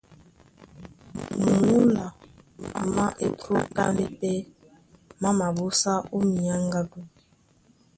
[1.65, 2.05] Múla
[2.95, 4.35] má etrúkáŋ pɛ́
[5.21, 6.99] má mabúsá ó minyáŋgádú.